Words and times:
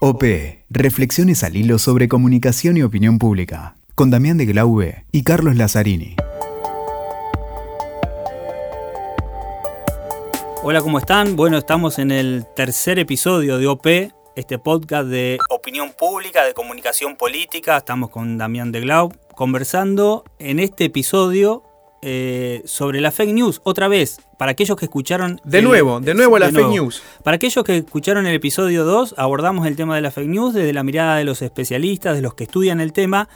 OP, 0.00 0.22
Reflexiones 0.70 1.42
al 1.42 1.56
hilo 1.56 1.80
sobre 1.80 2.06
comunicación 2.06 2.76
y 2.76 2.84
opinión 2.84 3.18
pública, 3.18 3.78
con 3.96 4.10
Damián 4.10 4.38
de 4.38 4.46
Glaube 4.46 5.04
y 5.10 5.24
Carlos 5.24 5.56
Lazzarini. 5.56 6.14
Hola, 10.62 10.82
¿cómo 10.82 11.00
están? 11.00 11.34
Bueno, 11.34 11.58
estamos 11.58 11.98
en 11.98 12.12
el 12.12 12.46
tercer 12.54 13.00
episodio 13.00 13.58
de 13.58 13.66
OP, 13.66 13.86
este 14.36 14.60
podcast 14.60 15.08
de 15.08 15.38
opinión 15.50 15.90
pública, 15.98 16.44
de 16.44 16.54
comunicación 16.54 17.16
política. 17.16 17.78
Estamos 17.78 18.10
con 18.10 18.38
Damián 18.38 18.70
de 18.70 18.82
Glau 18.82 19.12
conversando 19.34 20.22
en 20.38 20.60
este 20.60 20.84
episodio 20.84 21.64
eh, 22.02 22.62
sobre 22.64 23.00
la 23.00 23.10
fake 23.10 23.32
news. 23.32 23.60
Otra 23.64 23.88
vez, 23.88 24.20
para 24.36 24.52
aquellos 24.52 24.76
que 24.76 24.84
escucharon... 24.84 25.40
De 25.44 25.62
nuevo, 25.62 26.00
de 26.00 26.14
nuevo 26.14 26.38
la 26.38 26.50
fake 26.50 26.68
news. 26.68 27.02
Para 27.24 27.36
aquellos 27.36 27.64
que 27.64 27.78
escucharon 27.78 28.26
el 28.26 28.34
episodio 28.34 28.84
2, 28.84 29.16
abordamos 29.18 29.66
el 29.66 29.76
tema 29.76 29.96
de 29.96 30.02
la 30.02 30.10
fake 30.10 30.28
news 30.28 30.54
desde 30.54 30.72
la 30.72 30.84
mirada 30.84 31.16
de 31.16 31.24
los 31.24 31.42
especialistas, 31.42 32.14
de 32.14 32.22
los 32.22 32.34
que 32.34 32.44
estudian 32.44 32.80
el 32.80 32.92
tema. 32.92 33.28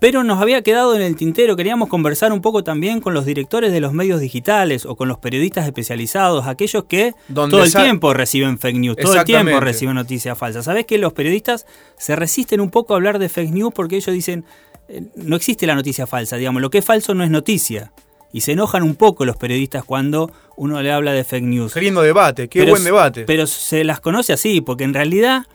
Pero 0.00 0.22
nos 0.22 0.40
había 0.40 0.62
quedado 0.62 0.94
en 0.94 1.02
el 1.02 1.16
tintero, 1.16 1.56
queríamos 1.56 1.88
conversar 1.88 2.32
un 2.32 2.40
poco 2.40 2.62
también 2.62 3.00
con 3.00 3.14
los 3.14 3.26
directores 3.26 3.72
de 3.72 3.80
los 3.80 3.92
medios 3.92 4.20
digitales 4.20 4.86
o 4.86 4.94
con 4.94 5.08
los 5.08 5.18
periodistas 5.18 5.66
especializados, 5.66 6.46
aquellos 6.46 6.84
que 6.84 7.14
todo 7.34 7.64
el 7.64 7.72
tiempo 7.72 8.14
reciben 8.14 8.58
fake 8.58 8.76
news, 8.76 8.96
todo 8.96 9.16
el 9.16 9.24
tiempo 9.24 9.58
reciben 9.58 9.96
noticias 9.96 10.38
falsas. 10.38 10.66
¿Sabés 10.66 10.86
que 10.86 10.98
los 10.98 11.12
periodistas 11.12 11.66
se 11.96 12.14
resisten 12.14 12.60
un 12.60 12.70
poco 12.70 12.94
a 12.94 12.96
hablar 12.96 13.18
de 13.18 13.28
fake 13.28 13.50
news 13.50 13.72
porque 13.74 13.96
ellos 13.96 14.14
dicen, 14.14 14.44
no 15.16 15.36
existe 15.36 15.66
la 15.66 15.74
noticia 15.74 16.06
falsa, 16.06 16.36
digamos, 16.36 16.62
lo 16.62 16.70
que 16.70 16.78
es 16.78 16.84
falso 16.84 17.14
no 17.14 17.24
es 17.24 17.30
noticia. 17.30 17.92
Y 18.32 18.42
se 18.42 18.52
enojan 18.52 18.82
un 18.82 18.94
poco 18.94 19.24
los 19.24 19.36
periodistas 19.36 19.84
cuando 19.84 20.30
uno 20.56 20.82
le 20.82 20.92
habla 20.92 21.12
de 21.12 21.24
fake 21.24 21.44
news. 21.44 21.72
Qué 21.72 21.80
lindo 21.80 22.02
debate, 22.02 22.48
qué 22.48 22.68
buen 22.68 22.84
debate. 22.84 23.24
Pero 23.24 23.46
se 23.46 23.84
las 23.84 24.00
conoce 24.00 24.34
así, 24.34 24.60
porque 24.60 24.84
en 24.84 24.92
realidad 24.92 25.46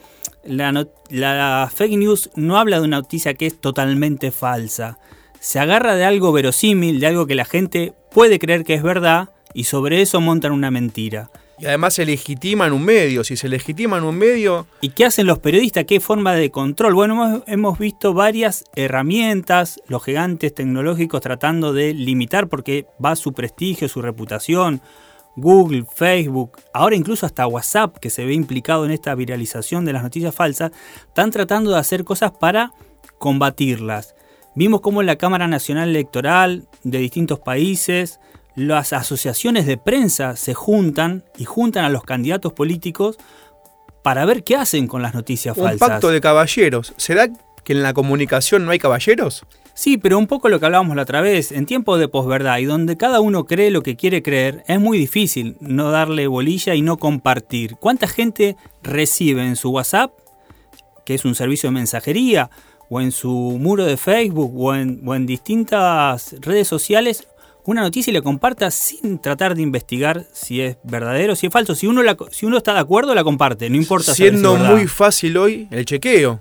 la, 0.43 0.87
la 1.09 1.71
fake 1.73 1.97
news 1.97 2.31
no 2.35 2.57
habla 2.57 2.79
de 2.79 2.85
una 2.85 2.97
noticia 2.97 3.35
que 3.35 3.45
es 3.45 3.59
totalmente 3.59 4.31
falsa. 4.31 4.97
Se 5.39 5.59
agarra 5.59 5.95
de 5.95 6.05
algo 6.05 6.31
verosímil, 6.31 6.99
de 6.99 7.07
algo 7.07 7.27
que 7.27 7.35
la 7.35 7.45
gente 7.45 7.93
puede 8.11 8.39
creer 8.39 8.63
que 8.63 8.73
es 8.73 8.81
verdad, 8.81 9.29
y 9.53 9.65
sobre 9.65 10.01
eso 10.01 10.19
montan 10.19 10.51
una 10.51 10.71
mentira. 10.71 11.29
Y 11.59 11.65
además 11.65 11.93
se 11.93 12.05
legitima 12.05 12.67
en 12.67 12.73
un 12.73 12.83
medio. 12.83 13.23
Si 13.23 13.37
se 13.37 13.47
legitima 13.47 13.97
en 13.97 14.03
un 14.03 14.17
medio. 14.17 14.67
¿Y 14.81 14.89
qué 14.89 15.05
hacen 15.05 15.27
los 15.27 15.39
periodistas? 15.39 15.85
¿Qué 15.85 15.99
forma 15.99 16.33
de 16.33 16.49
control? 16.49 16.93
Bueno, 16.93 17.43
hemos, 17.47 17.79
visto 17.79 18.13
varias 18.13 18.65
herramientas, 18.75 19.79
los 19.87 20.03
gigantes 20.03 20.53
tecnológicos 20.53 21.21
tratando 21.21 21.73
de 21.73 21.93
limitar 21.93 22.47
porque 22.47 22.87
va 23.03 23.15
su 23.15 23.33
prestigio, 23.33 23.87
su 23.87 24.01
reputación. 24.01 24.81
Google, 25.35 25.85
Facebook, 25.95 26.57
ahora 26.73 26.95
incluso 26.95 27.25
hasta 27.25 27.47
WhatsApp, 27.47 27.97
que 27.97 28.11
se 28.11 28.23
ve 28.23 28.33
implicado 28.33 28.85
en 28.85 28.91
esta 28.91 29.15
viralización 29.15 29.83
de 29.83 29.93
las 29.93 30.03
noticias 30.03 30.35
falsas, 30.35 30.71
están 31.07 31.31
tratando 31.31 31.71
de 31.71 31.79
hacer 31.79 32.03
cosas 32.03 32.31
para 32.31 32.71
combatirlas. 33.17 34.15
Vimos 34.55 34.81
cómo 34.81 35.01
la 35.01 35.15
Cámara 35.15 35.47
Nacional 35.47 35.89
Electoral 35.89 36.67
de 36.83 36.99
distintos 36.99 37.39
países 37.39 38.19
las 38.55 38.93
asociaciones 38.93 39.65
de 39.65 39.77
prensa 39.77 40.35
se 40.35 40.53
juntan 40.53 41.23
y 41.37 41.45
juntan 41.45 41.85
a 41.85 41.89
los 41.89 42.03
candidatos 42.03 42.53
políticos 42.53 43.17
para 44.03 44.25
ver 44.25 44.43
qué 44.43 44.55
hacen 44.55 44.87
con 44.87 45.01
las 45.01 45.13
noticias 45.13 45.55
falsas. 45.55 45.73
Un 45.73 45.79
pacto 45.79 46.09
de 46.09 46.21
caballeros. 46.21 46.93
¿Será 46.97 47.29
que 47.63 47.73
en 47.73 47.81
la 47.81 47.93
comunicación 47.93 48.65
no 48.65 48.71
hay 48.71 48.79
caballeros? 48.79 49.45
Sí, 49.73 49.97
pero 49.97 50.19
un 50.19 50.27
poco 50.27 50.49
lo 50.49 50.59
que 50.59 50.67
hablábamos 50.67 50.95
la 50.95 51.01
otra 51.01 51.21
vez, 51.21 51.51
en 51.51 51.65
tiempos 51.65 51.99
de 51.99 52.07
posverdad 52.07 52.59
y 52.59 52.65
donde 52.65 52.95
cada 52.95 53.21
uno 53.21 53.45
cree 53.45 53.71
lo 53.71 53.81
que 53.81 53.95
quiere 53.95 54.21
creer, 54.21 54.63
es 54.67 54.79
muy 54.79 54.99
difícil 54.99 55.57
no 55.61 55.89
darle 55.89 56.27
bolilla 56.27 56.75
y 56.75 56.83
no 56.83 56.97
compartir. 56.97 57.75
¿Cuánta 57.77 58.07
gente 58.07 58.55
recibe 58.83 59.43
en 59.43 59.55
su 59.55 59.71
WhatsApp, 59.71 60.11
que 61.05 61.15
es 61.15 61.25
un 61.25 61.33
servicio 61.33 61.69
de 61.69 61.73
mensajería, 61.73 62.51
o 62.89 63.01
en 63.01 63.11
su 63.11 63.31
muro 63.59 63.85
de 63.85 63.97
Facebook, 63.97 64.53
o 64.55 64.75
en, 64.75 65.01
o 65.07 65.15
en 65.15 65.25
distintas 65.25 66.35
redes 66.39 66.67
sociales, 66.67 67.27
una 67.65 67.81
noticia 67.81 68.11
y 68.11 68.13
la 68.13 68.21
comparta 68.21 68.69
sin 68.71 69.19
tratar 69.19 69.55
de 69.55 69.61
investigar 69.61 70.25
si 70.33 70.61
es 70.61 70.77
verdadero, 70.83 71.35
si 71.35 71.47
es 71.47 71.53
falso. 71.53 71.75
Si 71.75 71.87
uno, 71.87 72.01
si 72.31 72.45
uno 72.45 72.57
está 72.57 72.73
de 72.73 72.79
acuerdo, 72.79 73.15
la 73.15 73.23
comparte, 73.23 73.69
no 73.69 73.75
importa. 73.75 74.13
Siendo 74.13 74.55
muy 74.55 74.87
fácil 74.87 75.37
hoy 75.37 75.67
el 75.71 75.85
chequeo. 75.85 76.39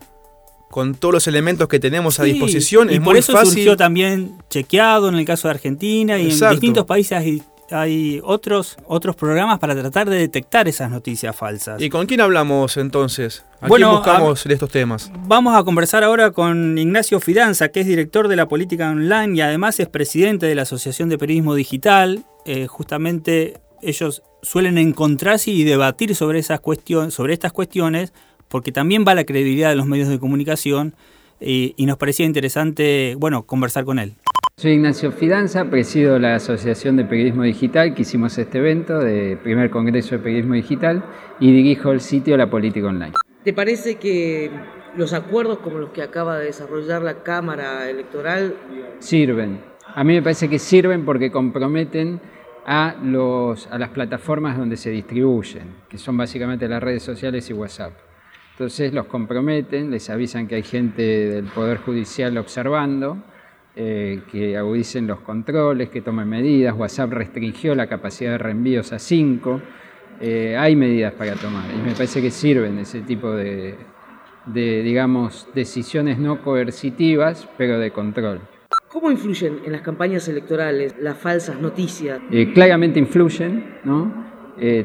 Con 0.70 0.94
todos 0.94 1.12
los 1.12 1.26
elementos 1.26 1.68
que 1.68 1.78
tenemos 1.78 2.18
a 2.18 2.24
disposición, 2.24 2.90
y 2.90 2.94
es 2.94 3.00
por 3.00 3.14
eso 3.18 3.38
surgió 3.44 3.76
también 3.76 4.38
chequeado 4.48 5.10
en 5.10 5.16
el 5.16 5.26
caso 5.26 5.48
de 5.48 5.52
Argentina 5.52 6.18
y 6.18 6.30
en 6.30 6.50
distintos 6.50 6.86
países 6.86 7.18
hay 7.18 7.42
otros, 8.22 8.76
otros 8.86 9.16
programas 9.16 9.58
para 9.58 9.74
tratar 9.74 10.08
de 10.08 10.16
detectar 10.16 10.68
esas 10.68 10.90
noticias 10.90 11.34
falsas. 11.34 11.80
¿Y 11.80 11.88
con 11.88 12.06
quién 12.06 12.20
hablamos 12.20 12.76
entonces? 12.76 13.44
¿A 13.60 13.68
quién 13.68 13.88
buscamos 13.88 14.44
estos 14.46 14.70
temas? 14.70 15.10
Vamos 15.26 15.54
a 15.54 15.62
conversar 15.64 16.04
ahora 16.04 16.30
con 16.30 16.76
Ignacio 16.78 17.20
Fidanza, 17.20 17.68
que 17.68 17.80
es 17.80 17.86
director 17.86 18.28
de 18.28 18.36
la 18.36 18.48
política 18.48 18.90
online 18.90 19.36
y 19.36 19.40
además 19.40 19.78
es 19.80 19.88
presidente 19.88 20.46
de 20.46 20.54
la 20.54 20.62
Asociación 20.62 21.08
de 21.08 21.18
Periodismo 21.18 21.54
Digital. 21.54 22.24
Eh, 22.44 22.66
justamente 22.66 23.60
ellos 23.82 24.22
suelen 24.42 24.78
encontrarse 24.78 25.50
y 25.50 25.64
debatir 25.64 26.14
sobre, 26.14 26.38
esas 26.38 26.60
cuestiones, 26.60 27.14
sobre 27.14 27.32
estas 27.32 27.52
cuestiones 27.52 28.12
porque 28.48 28.72
también 28.72 29.04
va 29.06 29.14
la 29.14 29.24
credibilidad 29.24 29.70
de 29.70 29.76
los 29.76 29.86
medios 29.86 30.08
de 30.08 30.18
comunicación 30.18 30.94
y, 31.40 31.74
y 31.76 31.86
nos 31.86 31.96
parecía 31.96 32.26
interesante, 32.26 33.14
bueno, 33.18 33.44
conversar 33.44 33.84
con 33.84 33.98
él. 33.98 34.14
Soy 34.56 34.72
Ignacio 34.72 35.10
Fidanza, 35.12 35.64
presido 35.64 36.18
la 36.18 36.34
Asociación 36.34 36.96
de 36.96 37.04
Periodismo 37.06 37.42
Digital 37.42 37.94
que 37.94 38.02
hicimos 38.02 38.36
este 38.36 38.58
evento 38.58 38.98
de 38.98 39.38
primer 39.42 39.70
Congreso 39.70 40.14
de 40.14 40.22
Periodismo 40.22 40.54
Digital 40.54 41.02
y 41.40 41.52
dirijo 41.52 41.90
el 41.90 42.00
sitio 42.00 42.36
La 42.36 42.50
Política 42.50 42.86
Online. 42.86 43.12
¿Te 43.42 43.54
parece 43.54 43.96
que 43.96 44.50
los 44.94 45.14
acuerdos 45.14 45.58
como 45.58 45.78
los 45.78 45.90
que 45.90 46.02
acaba 46.02 46.38
de 46.38 46.44
desarrollar 46.44 47.00
la 47.02 47.22
Cámara 47.22 47.88
Electoral 47.88 48.54
sirven? 48.98 49.62
A 49.86 50.04
mí 50.04 50.12
me 50.12 50.22
parece 50.22 50.50
que 50.50 50.58
sirven 50.58 51.06
porque 51.06 51.32
comprometen 51.32 52.20
a, 52.66 52.94
los, 53.02 53.66
a 53.68 53.78
las 53.78 53.88
plataformas 53.88 54.58
donde 54.58 54.76
se 54.76 54.90
distribuyen, 54.90 55.76
que 55.88 55.96
son 55.96 56.16
básicamente 56.16 56.68
las 56.68 56.82
redes 56.82 57.02
sociales 57.02 57.48
y 57.48 57.54
WhatsApp. 57.54 57.94
Entonces 58.52 58.92
los 58.92 59.06
comprometen, 59.06 59.90
les 59.90 60.10
avisan 60.10 60.46
que 60.46 60.56
hay 60.56 60.62
gente 60.62 61.02
del 61.02 61.46
Poder 61.46 61.78
Judicial 61.78 62.36
observando 62.36 63.31
eh, 63.74 64.20
que 64.30 64.54
agudicen 64.56 65.06
los 65.06 65.20
controles, 65.20 65.88
que 65.88 66.02
tomen 66.02 66.28
medidas. 66.28 66.76
WhatsApp 66.76 67.10
restringió 67.12 67.74
la 67.74 67.86
capacidad 67.86 68.32
de 68.32 68.38
reenvíos 68.38 68.92
a 68.92 68.98
5. 68.98 69.62
Eh, 70.20 70.56
hay 70.58 70.76
medidas 70.76 71.14
para 71.14 71.34
tomar 71.36 71.64
y 71.74 71.78
me 71.78 71.92
parece 71.92 72.20
que 72.20 72.30
sirven 72.30 72.78
ese 72.78 73.00
tipo 73.00 73.30
de, 73.30 73.76
digamos, 74.44 75.48
decisiones 75.54 76.18
no 76.18 76.42
coercitivas, 76.42 77.48
pero 77.56 77.78
de 77.78 77.90
control. 77.90 78.40
¿Cómo 78.88 79.10
influyen 79.10 79.60
en 79.64 79.72
las 79.72 79.80
campañas 79.80 80.28
electorales 80.28 80.94
las 81.00 81.16
falsas 81.16 81.58
noticias? 81.58 82.20
Eh, 82.30 82.52
claramente 82.52 82.98
influyen, 82.98 83.78
¿no? 83.84 84.30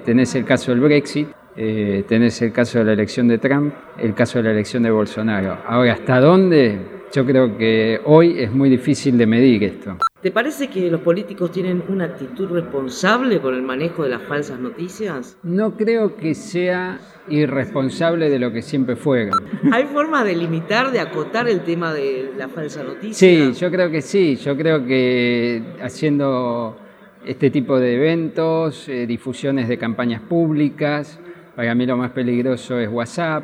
tenés 0.06 0.34
el 0.34 0.44
caso 0.44 0.72
del 0.72 0.80
Brexit, 0.80 1.28
tenés 1.58 2.42
el 2.42 2.52
caso 2.52 2.80
de 2.80 2.86
la 2.86 2.94
elección 2.94 3.28
de 3.28 3.40
Trump, 3.40 3.74
el 3.98 4.14
caso 4.14 4.40
de 4.40 4.44
la 4.44 4.52
elección 4.52 4.84
de 4.84 4.92
Bolsonaro. 4.92 5.58
Ahora, 5.66 5.94
¿hasta 5.94 6.20
dónde? 6.20 6.98
Yo 7.14 7.26
creo 7.26 7.58
que 7.58 8.02
hoy 8.06 8.40
es 8.40 8.52
muy 8.52 8.70
difícil 8.70 9.18
de 9.18 9.26
medir 9.26 9.64
esto. 9.64 9.98
¿Te 10.22 10.32
parece 10.32 10.68
que 10.68 10.92
los 10.92 11.02
políticos 11.02 11.52
tienen 11.52 11.82
una 11.88 12.06
actitud 12.06 12.50
responsable 12.50 13.40
con 13.40 13.56
el 13.56 13.62
manejo 13.62 14.04
de 14.04 14.10
las 14.10 14.24
falsas 14.24 14.60
noticias? 14.60 15.38
No 15.42 15.78
creo 15.78 16.18
que 16.18 16.36
sea 16.36 17.00
irresponsable 17.30 18.30
de 18.30 18.40
lo 18.40 18.52
que 18.52 18.62
siempre 18.62 18.96
fueron. 18.96 19.40
¿Hay 19.72 19.86
forma 19.86 20.24
de 20.24 20.36
limitar, 20.36 20.92
de 20.92 21.00
acotar 21.00 21.48
el 21.48 21.62
tema 21.62 21.94
de 21.94 22.34
la 22.38 22.50
falsa 22.50 22.84
noticia? 22.84 23.14
Sí, 23.14 23.54
yo 23.58 23.72
creo 23.72 23.90
que 23.90 24.02
sí. 24.02 24.36
Yo 24.36 24.58
creo 24.58 24.86
que 24.86 25.64
haciendo 25.82 26.78
este 27.26 27.50
tipo 27.50 27.80
de 27.80 27.96
eventos, 27.96 28.90
eh, 28.90 29.08
difusiones 29.08 29.68
de 29.70 29.78
campañas 29.78 30.22
públicas, 30.22 31.20
para 31.58 31.74
mí 31.74 31.88
lo 31.88 31.98
más 31.98 32.12
peligroso 32.12 32.80
es 32.80 32.88
WhatsApp, 32.88 33.44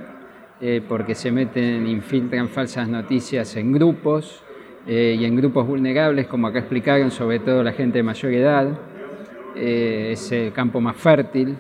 eh, 0.62 0.84
porque 0.88 1.16
se 1.16 1.32
meten, 1.32 1.88
infiltran 1.88 2.48
falsas 2.48 2.88
noticias 2.88 3.56
en 3.56 3.72
grupos 3.72 4.44
eh, 4.86 5.18
y 5.20 5.26
en 5.26 5.36
grupos 5.36 5.66
vulnerables, 5.66 6.28
como 6.28 6.46
acá 6.46 6.60
explicaron, 6.60 7.10
sobre 7.10 7.40
todo 7.40 7.64
la 7.64 7.72
gente 7.72 7.98
de 7.98 8.04
mayor 8.04 8.32
edad. 8.32 8.68
Eh, 9.56 10.12
es 10.12 10.32
el 10.32 10.54
campo 10.54 10.80
más 10.80 10.96
fértil 10.96 11.58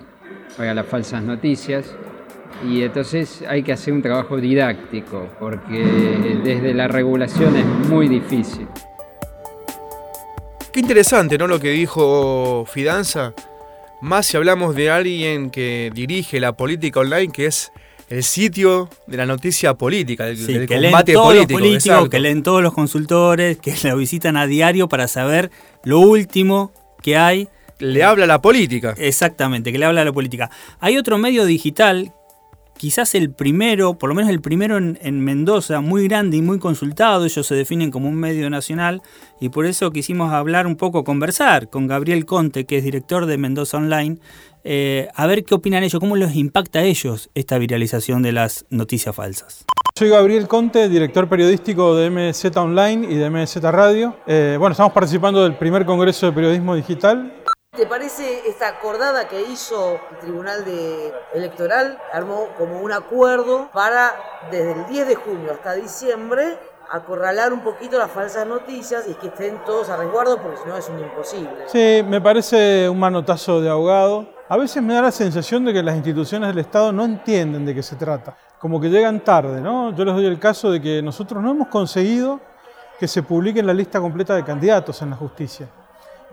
para 0.55 0.75
las 0.75 0.85
falsas 0.85 1.23
noticias. 1.23 1.97
Y 2.63 2.83
entonces 2.83 3.44
hay 3.50 3.63
que 3.63 3.73
hacer 3.73 3.91
un 3.91 4.03
trabajo 4.03 4.38
didáctico, 4.38 5.29
porque 5.39 6.39
desde 6.44 6.71
la 6.75 6.88
regulación 6.88 7.55
es 7.55 7.65
muy 7.89 8.07
difícil. 8.07 8.67
Qué 10.71 10.81
interesante, 10.81 11.35
¿no? 11.35 11.47
Lo 11.47 11.59
que 11.59 11.71
dijo 11.71 12.63
Fidanza. 12.67 13.33
Más 14.03 14.25
si 14.25 14.35
hablamos 14.35 14.75
de 14.75 14.91
alguien 14.91 15.50
que 15.50 15.89
dirige 15.95 16.41
la 16.41 16.57
política 16.57 17.00
online, 17.00 17.31
que 17.31 17.45
es 17.45 17.71
el 18.09 18.21
sitio 18.23 18.89
de 19.07 19.15
la 19.15 19.25
noticia 19.25 19.75
política, 19.75 20.25
del, 20.25 20.67
que 20.67 20.75
combate 20.75 21.13
político. 21.13 22.09
que 22.09 22.19
leen 22.19 22.44
todos 22.44 22.61
los 22.61 22.73
consultores, 22.73 23.59
que 23.59 23.73
la 23.83 23.95
visitan 23.95 24.35
a 24.35 24.45
diario 24.45 24.89
para 24.89 25.07
saber 25.07 25.51
lo 25.85 26.00
último 26.00 26.73
que 27.01 27.15
hay. 27.15 27.47
Le 27.79 28.03
habla 28.03 28.25
la 28.25 28.41
política. 28.41 28.94
Exactamente, 28.97 29.71
que 29.71 29.77
le 29.77 29.85
habla 29.85 30.01
a 30.01 30.05
la 30.05 30.11
política. 30.11 30.51
Hay 30.81 30.97
otro 30.97 31.17
medio 31.17 31.45
digital 31.45 32.11
quizás 32.77 33.15
el 33.15 33.31
primero, 33.31 33.97
por 33.97 34.09
lo 34.09 34.15
menos 34.15 34.29
el 34.29 34.41
primero 34.41 34.77
en, 34.77 35.19
Mendoza, 35.19 35.81
muy 35.81 36.07
grande 36.07 36.37
y 36.37 36.41
muy 36.41 36.59
consultado, 36.59 37.25
ellos 37.25 37.45
se 37.45 37.55
definen 37.55 37.91
como 37.91 38.09
un 38.09 38.15
medio 38.15 38.49
nacional 38.49 39.01
y 39.39 39.49
por 39.49 39.65
eso 39.65 39.91
quisimos 39.91 40.31
hablar 40.33 40.67
un 40.67 40.75
poco, 40.75 41.03
conversar 41.03 41.69
con 41.69 41.87
Gabriel 41.87 42.25
Conte, 42.25 42.65
que 42.65 42.77
es 42.77 42.83
director 42.83 43.25
de 43.25 43.37
Mendoza 43.37 43.77
Online, 43.77 44.17
eh, 44.63 45.09
a 45.15 45.27
ver 45.27 45.43
qué 45.43 45.55
opinan 45.55 45.83
ellos, 45.83 45.99
cómo 45.99 46.15
les 46.15 46.35
impacta 46.35 46.79
a 46.79 46.83
ellos 46.83 47.29
esta 47.35 47.57
viralización 47.57 48.21
de 48.21 48.31
las 48.31 48.65
noticias 48.69 49.15
falsas. 49.15 49.65
Soy 49.95 50.09
Gabriel 50.09 50.47
Conte, 50.47 50.89
director 50.89 51.29
periodístico 51.29 51.95
de 51.95 52.09
MZ 52.09 52.57
Online 52.57 53.07
y 53.09 53.15
de 53.15 53.29
MZ 53.29 53.57
Radio. 53.57 54.17
Eh, 54.25 54.55
bueno, 54.57 54.71
estamos 54.71 54.91
participando 54.91 55.43
del 55.43 55.55
primer 55.55 55.85
Congreso 55.85 56.25
de 56.25 56.31
Periodismo 56.31 56.75
Digital 56.75 57.31
¿Te 57.75 57.87
parece 57.87 58.47
esta 58.47 58.67
acordada 58.67 59.27
que 59.27 59.41
hizo 59.41 59.99
el 60.11 60.17
Tribunal 60.19 60.63
Electoral? 61.33 61.97
Armó 62.13 62.49
como 62.55 62.79
un 62.79 62.91
acuerdo 62.91 63.71
para, 63.73 64.11
desde 64.51 64.73
el 64.73 64.85
10 64.85 65.07
de 65.07 65.15
junio 65.15 65.51
hasta 65.53 65.73
diciembre, 65.73 66.59
acorralar 66.91 67.51
un 67.51 67.61
poquito 67.61 67.97
las 67.97 68.11
falsas 68.11 68.45
noticias 68.45 69.05
y 69.07 69.15
que 69.15 69.29
estén 69.29 69.57
todos 69.65 69.89
a 69.89 69.97
resguardo, 69.97 70.39
porque 70.39 70.57
si 70.57 70.69
no 70.69 70.77
es 70.77 70.87
imposible. 70.87 71.63
Sí, 71.65 72.05
me 72.07 72.21
parece 72.21 72.87
un 72.87 72.99
manotazo 72.99 73.59
de 73.59 73.71
ahogado. 73.71 74.27
A 74.49 74.57
veces 74.57 74.83
me 74.83 74.93
da 74.93 75.01
la 75.01 75.11
sensación 75.11 75.65
de 75.65 75.73
que 75.73 75.81
las 75.81 75.95
instituciones 75.95 76.49
del 76.49 76.59
Estado 76.59 76.91
no 76.91 77.03
entienden 77.03 77.65
de 77.65 77.73
qué 77.73 77.81
se 77.81 77.95
trata, 77.95 78.37
como 78.59 78.79
que 78.79 78.89
llegan 78.91 79.21
tarde, 79.21 79.59
¿no? 79.61 79.95
Yo 79.95 80.05
les 80.05 80.13
doy 80.13 80.27
el 80.27 80.37
caso 80.37 80.69
de 80.69 80.79
que 80.79 81.01
nosotros 81.01 81.41
no 81.41 81.49
hemos 81.49 81.69
conseguido 81.69 82.39
que 82.99 83.07
se 83.07 83.23
publique 83.23 83.63
la 83.63 83.73
lista 83.73 83.99
completa 83.99 84.35
de 84.35 84.43
candidatos 84.43 85.01
en 85.01 85.09
la 85.09 85.15
justicia. 85.15 85.67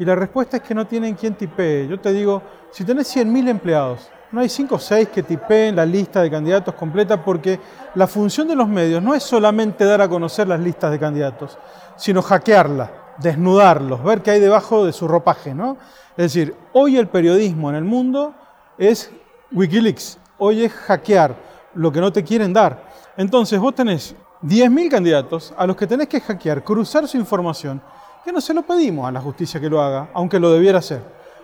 Y 0.00 0.05
la 0.06 0.14
respuesta 0.14 0.56
es 0.56 0.62
que 0.62 0.75
no 0.75 0.87
tienen 0.87 1.14
quien 1.14 1.35
tipee. 1.35 1.87
Yo 1.87 2.00
te 2.00 2.11
digo, 2.11 2.41
si 2.70 2.85
tenés 2.85 3.14
100.000 3.14 3.50
empleados, 3.50 4.08
no 4.32 4.41
hay 4.41 4.49
5 4.49 4.75
o 4.75 4.79
6 4.79 5.11
que 5.11 5.23
tipeen 5.23 5.76
la 5.76 5.85
lista 5.85 6.23
de 6.23 6.31
candidatos 6.31 6.75
completa 6.75 7.23
porque 7.23 7.61
la 7.97 8.06
función 8.06 8.49
de 8.49 8.56
los 8.56 8.67
medios 8.67 9.02
no 9.02 9.14
es 9.14 9.23
solamente 9.23 9.85
dar 9.85 10.00
a 10.00 10.08
conocer 10.08 10.49
las 10.49 10.58
listas 10.58 10.91
de 10.91 10.99
candidatos, 10.99 11.58
sino 11.97 12.23
hackearlas, 12.23 12.88
desnudarlos, 13.19 14.02
ver 14.02 14.23
qué 14.23 14.31
hay 14.31 14.41
debajo 14.41 14.87
de 14.87 14.94
su 14.94 15.06
ropaje. 15.06 15.55
¿no? 15.55 15.76
Es 16.17 16.32
decir, 16.32 16.56
hoy 16.73 16.96
el 16.96 17.08
periodismo 17.08 17.69
en 17.69 17.76
el 17.76 17.85
mundo 17.85 18.35
es 18.79 19.11
Wikileaks, 19.53 20.19
hoy 20.38 20.64
es 20.64 20.73
hackear 20.73 21.37
lo 21.75 21.93
que 21.93 22.00
no 22.00 22.11
te 22.11 22.25
quieren 22.25 22.55
dar. 22.55 22.85
Entonces 23.19 23.61
vos 23.61 23.75
tenés 23.75 24.14
10.000 24.44 24.91
candidatos 24.91 25.53
a 25.58 25.67
los 25.67 25.76
que 25.76 25.87
tenés 25.87 26.08
que 26.08 26.23
hackear, 26.23 26.64
cruzar 26.64 27.06
su 27.06 27.19
información 27.19 27.82
que 28.25 28.32
no 28.32 28.40
se 28.40 28.55
lo 28.55 28.62
pedimos 28.62 29.08
a 29.08 29.12
la 29.12 29.20
justicia 29.20 29.61
que 29.61 29.70
lo 29.70 29.81
haga, 29.81 30.11
aunque 30.12 30.38
lo 30.38 30.50
debiera 30.50 30.78
hacer. 30.78 31.02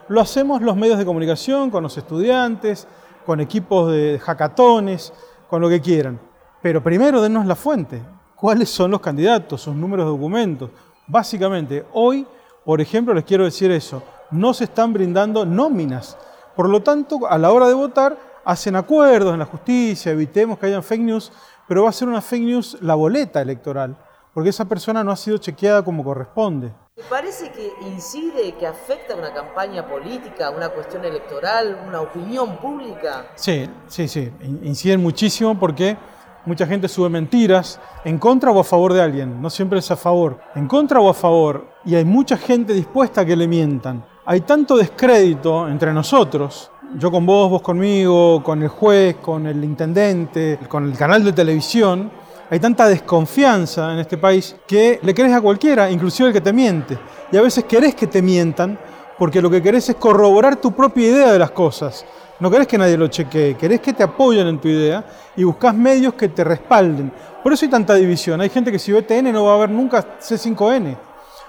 Lo 0.09 0.21
hacemos 0.21 0.63
los 0.63 0.77
medios 0.77 0.99
de 0.99 1.05
comunicación, 1.05 1.71
con 1.71 1.83
los 1.83 1.97
estudiantes, 1.97 2.87
con 3.25 3.41
equipos 3.41 3.91
de 3.91 4.21
hackatones, 4.23 5.13
con 5.49 5.61
lo 5.61 5.69
que 5.69 5.81
quieran. 5.81 6.21
Pero 6.63 6.83
primero 6.83 7.21
denos 7.21 7.47
la 7.47 7.57
fuente. 7.57 8.03
¿Cuáles 8.37 8.69
son 8.69 8.91
los 8.91 9.01
candidatos, 9.01 9.63
sus 9.63 9.75
números 9.75 10.05
de 10.07 10.11
documentos? 10.11 10.71
Básicamente, 11.07 11.87
hoy, 11.95 12.27
por 12.65 12.81
ejemplo, 12.81 13.15
les 13.15 13.25
quiero 13.25 13.45
decir 13.45 13.71
eso, 13.71 14.03
no 14.31 14.53
se 14.53 14.65
están 14.65 14.93
brindando 14.93 15.47
nóminas. 15.47 16.19
Por 16.55 16.69
lo 16.69 16.83
tanto, 16.83 17.27
a 17.29 17.39
la 17.39 17.51
hora 17.51 17.69
de 17.69 17.75
votar, 17.75 18.17
hacen 18.45 18.77
acuerdos 18.77 19.33
en 19.33 19.39
la 19.39 19.47
justicia, 19.47 20.13
evitemos 20.13 20.59
que 20.59 20.67
hayan 20.67 20.83
fake 20.83 21.03
news, 21.03 21.33
pero 21.67 21.85
va 21.85 21.89
a 21.89 21.93
ser 21.93 22.09
una 22.09 22.21
fake 22.21 22.45
news 22.45 22.79
la 22.81 22.95
boleta 22.95 23.41
electoral 23.41 23.97
porque 24.37 24.51
esa 24.51 24.67
persona 24.67 25.03
no 25.03 25.13
ha 25.13 25.17
sido 25.17 25.39
chequeada 25.39 25.83
como 25.83 26.05
corresponde. 26.05 26.71
¿Te 26.95 27.03
parece 27.05 27.51
que 27.53 27.73
incide, 27.87 28.53
que 28.61 28.67
afecta 28.67 29.17
una 29.17 29.33
campaña 29.33 29.89
política, 29.89 30.51
una 30.51 30.69
cuestión 30.69 31.07
electoral, 31.07 31.85
una 31.89 32.03
opinión 32.03 32.59
pública? 32.59 33.29
Sí, 33.35 33.67
sí, 33.87 34.07
sí, 34.07 34.31
inciden 34.63 35.01
muchísimo 35.01 35.59
porque 35.59 35.97
mucha 36.45 36.67
gente 36.67 36.87
sube 36.87 37.09
mentiras 37.09 37.81
en 38.05 38.19
contra 38.19 38.51
o 38.51 38.61
a 38.61 38.65
favor 38.65 38.93
de 38.93 39.01
alguien, 39.01 39.41
no 39.41 39.49
siempre 39.49 39.79
es 39.79 39.91
a 39.91 39.97
favor, 39.97 40.39
en 40.55 40.69
contra 40.69 41.01
o 41.01 41.09
a 41.09 41.15
favor, 41.15 41.69
y 41.87 41.95
hay 41.95 42.05
mucha 42.05 42.37
gente 42.37 42.75
dispuesta 42.75 43.23
a 43.23 43.25
que 43.25 43.37
le 43.37 43.49
mientan. 43.49 44.05
Hay 44.27 44.43
tanto 44.43 44.77
descrédito 44.77 45.67
entre 45.67 45.95
nosotros, 45.95 46.71
yo 46.99 47.11
con 47.11 47.25
vos, 47.25 47.49
vos 47.49 47.63
conmigo, 47.63 48.43
con 48.43 48.63
el 48.63 48.69
juez, 48.69 49.17
con 49.17 49.47
el 49.47 49.65
intendente, 49.65 50.59
con 50.69 50.85
el 50.85 50.99
canal 50.99 51.25
de 51.25 51.33
televisión, 51.33 52.26
hay 52.49 52.61
tanta 52.61 52.87
desconfianza 52.87 53.93
en 53.93 53.99
este 53.99 54.19
país 54.19 54.57
que 54.67 55.01
le 55.03 55.15
querés 55.15 55.33
a 55.33 55.41
cualquiera, 55.41 55.91
inclusive 55.91 56.29
el 56.29 56.33
que 56.33 56.41
te 56.41 56.53
miente. 56.53 56.99
Y 57.33 57.37
a 57.37 57.43
veces 57.43 57.65
querés 57.65 57.95
que 57.95 58.07
te 58.07 58.23
mientan 58.23 58.79
porque 59.19 59.43
lo 59.43 59.51
que 59.51 59.63
querés 59.63 59.89
es 59.89 59.97
corroborar 59.97 60.57
tu 60.57 60.73
propia 60.73 61.09
idea 61.09 61.33
de 61.33 61.39
las 61.39 61.51
cosas. 61.51 62.05
No 62.39 62.51
querés 62.51 62.67
que 62.67 62.79
nadie 62.79 62.97
lo 62.97 63.09
chequee, 63.09 63.57
querés 63.57 63.81
que 63.81 63.93
te 63.93 64.03
apoyen 64.03 64.47
en 64.47 64.61
tu 64.61 64.69
idea 64.69 65.05
y 65.37 65.45
buscas 65.45 65.75
medios 65.75 66.15
que 66.15 66.29
te 66.29 66.45
respalden. 66.45 67.11
Por 67.43 67.53
eso 67.53 67.65
hay 67.65 67.71
tanta 67.71 67.95
división. 67.95 68.41
Hay 68.41 68.51
gente 68.51 68.71
que 68.71 68.79
si 68.79 68.93
ve 68.93 69.03
TN 69.03 69.33
no 69.33 69.45
va 69.45 69.55
a 69.55 69.59
ver 69.59 69.71
nunca 69.71 70.19
C5N. 70.21 70.97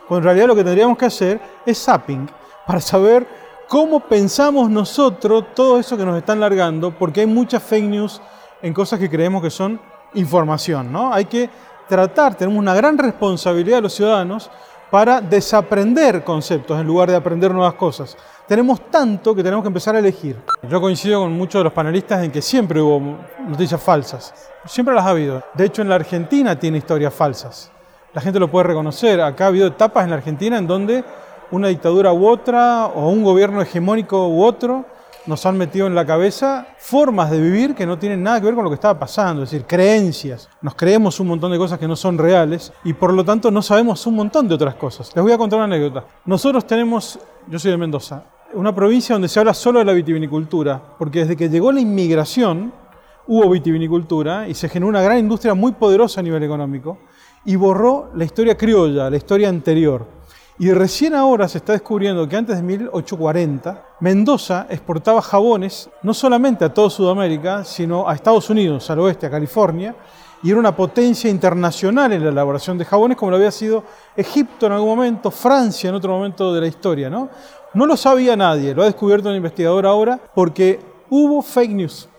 Cuando 0.08 0.18
en 0.18 0.24
realidad 0.24 0.48
lo 0.48 0.56
que 0.56 0.64
tendríamos 0.64 0.98
que 0.98 1.06
hacer 1.06 1.40
es 1.66 1.84
zapping 1.84 2.30
para 2.66 2.80
saber 2.80 3.28
cómo 3.68 4.00
pensamos 4.00 4.70
nosotros 4.70 5.46
todo 5.54 5.80
eso 5.80 5.98
que 5.98 6.06
nos 6.06 6.18
están 6.18 6.40
largando, 6.40 6.92
porque 6.92 7.22
hay 7.22 7.28
muchas 7.28 7.62
fake 7.62 7.84
news 7.84 8.22
en 8.62 8.74
cosas 8.74 9.00
que 9.00 9.10
creemos 9.10 9.42
que 9.42 9.50
son 9.50 9.80
información. 10.18 10.92
¿no? 10.92 11.14
Hay 11.14 11.26
que 11.26 11.50
tratar, 11.88 12.36
tenemos 12.36 12.60
una 12.60 12.76
gran 12.76 12.98
responsabilidad 12.98 13.82
los 13.82 13.94
ciudadanos 13.94 14.50
para 14.92 15.22
desaprender 15.22 16.24
conceptos 16.24 16.80
en 16.80 16.88
lugar 16.88 17.10
de 17.10 17.16
aprender 17.16 17.54
nuevas 17.54 17.74
cosas. 17.74 18.18
Tenemos 18.48 18.90
tanto 18.90 19.36
que 19.36 19.44
tenemos 19.44 19.64
que 19.64 19.68
empezar 19.68 19.96
a 19.96 20.00
elegir. 20.00 20.38
Yo 20.70 20.80
coincido 20.80 21.22
con 21.22 21.34
muchos 21.34 21.60
de 21.60 21.66
los 21.66 21.74
panelistas 21.74 22.24
en 22.24 22.32
que 22.32 22.42
siempre 22.42 22.82
hubo 22.82 23.18
noticias 23.46 23.82
falsas. 23.82 24.34
Siempre 24.66 24.96
las 24.96 25.06
ha 25.06 25.10
habido. 25.10 25.44
De 25.54 25.66
hecho, 25.66 25.82
en 25.82 25.90
la 25.90 25.96
Argentina 25.96 26.58
tiene 26.58 26.78
historias 26.78 27.14
falsas. 27.14 27.72
La 28.14 28.22
gente 28.22 28.40
lo 28.40 28.50
puede 28.50 28.68
reconocer. 28.68 29.20
Acá 29.20 29.46
ha 29.46 29.48
habido 29.48 29.68
etapas 29.68 30.06
en 30.06 30.12
la 30.12 30.16
Argentina 30.16 30.58
en 30.58 30.66
donde 30.66 31.04
una 31.52 31.68
dictadura 31.68 32.14
u 32.14 32.28
otra, 32.28 32.88
o 32.88 33.10
un 33.10 33.24
gobierno 33.24 33.62
hegemónico 33.62 34.28
u 34.28 34.44
otro, 34.44 34.86
nos 35.28 35.46
han 35.46 35.58
metido 35.58 35.88
en 35.88 35.94
la 35.94 36.06
cabeza 36.06 36.68
formas 36.78 37.30
de 37.30 37.40
vivir 37.40 37.76
que 37.76 37.86
no 37.86 38.00
tienen 38.00 38.24
nada 38.24 38.40
que 38.40 38.46
ver 38.46 38.56
con 38.56 38.64
lo 38.64 38.70
que 38.70 38.76
estaba 38.76 38.98
pasando, 38.98 39.44
es 39.44 39.52
decir, 39.52 39.68
creencias. 39.68 40.50
Nos 40.62 40.74
creemos 40.76 41.20
un 41.20 41.28
montón 41.28 41.52
de 41.52 41.58
cosas 41.58 41.78
que 41.78 41.88
no 41.88 41.96
son 41.96 42.18
reales 42.18 42.72
y 42.84 42.94
por 42.94 43.14
lo 43.14 43.24
tanto 43.24 43.52
no 43.52 43.62
sabemos 43.62 44.08
un 44.08 44.16
montón 44.16 44.48
de 44.48 44.56
otras 44.56 44.76
cosas. 44.76 45.12
Les 45.16 45.22
voy 45.22 45.34
a 45.34 45.38
contar 45.38 45.58
una 45.58 45.66
anécdota. 45.66 46.06
Nosotros 46.26 46.66
tenemos, 46.66 47.20
yo 47.48 47.60
soy 47.60 47.72
de 47.72 47.78
Mendoza, 47.78 48.24
una 48.54 48.74
provincia 48.74 49.14
donde 49.14 49.28
se 49.28 49.40
habla 49.40 49.54
solo 49.54 49.80
de 49.80 49.86
la 49.86 49.94
vitivinicultura, 49.94 50.82
porque 50.98 51.20
desde 51.20 51.36
que 51.36 51.50
llegó 51.50 51.72
la 51.72 51.82
inmigración 51.82 52.72
hubo 53.28 53.50
vitivinicultura 53.50 54.48
y 54.48 54.54
se 54.54 54.70
generó 54.70 54.88
una 54.88 55.02
gran 55.02 55.18
industria 55.20 55.54
muy 55.54 55.74
poderosa 55.74 56.22
a 56.22 56.24
nivel 56.24 56.44
económico 56.44 56.98
y 57.44 57.56
borró 57.56 58.12
la 58.16 58.24
historia 58.24 58.58
criolla, 58.58 59.10
la 59.10 59.18
historia 59.18 59.50
anterior. 59.50 60.17
Y 60.60 60.72
recién 60.72 61.14
ahora 61.14 61.48
se 61.48 61.60
está 61.60 61.74
descubriendo 61.74 62.28
que 62.28 62.36
antes 62.36 62.56
de 62.56 62.64
1840, 62.64 63.86
Mendoza 64.00 64.66
exportaba 64.72 65.22
jabones 65.22 65.88
no 66.02 66.16
solamente 66.16 66.66
a 66.66 66.74
toda 66.74 66.90
Sudamérica, 66.90 67.64
sino 67.64 68.10
a 68.10 68.16
Estados 68.16 68.50
Unidos, 68.50 68.90
al 68.90 69.00
oeste, 69.00 69.28
a 69.28 69.30
California, 69.30 69.96
y 70.42 70.50
era 70.50 70.60
una 70.60 70.76
potencia 70.76 71.30
internacional 71.30 72.12
en 72.12 72.24
la 72.24 72.32
elaboración 72.32 72.76
de 72.76 72.86
jabones, 72.86 73.18
como 73.18 73.30
lo 73.30 73.38
había 73.38 73.52
sido 73.52 73.84
Egipto 74.16 74.66
en 74.66 74.72
algún 74.72 74.90
momento, 74.90 75.30
Francia 75.30 75.90
en 75.90 75.96
otro 75.96 76.14
momento 76.14 76.52
de 76.52 76.62
la 76.62 76.68
historia. 76.68 77.08
No, 77.08 77.30
no 77.76 77.86
lo 77.86 77.96
sabía 77.96 78.36
nadie, 78.36 78.74
lo 78.74 78.82
ha 78.82 78.86
descubierto 78.86 79.30
un 79.30 79.36
investigador 79.36 79.86
ahora, 79.86 80.20
porque 80.34 80.80
hubo 81.12 81.44
fake 81.44 81.72
news. 81.72 82.10